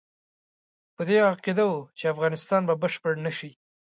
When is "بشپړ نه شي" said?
2.81-3.51